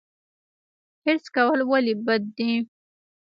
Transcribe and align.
حرص 1.03 1.25
کول 1.35 1.59
ولې 1.69 1.93
بد 2.05 2.23
دي؟ 2.37 2.51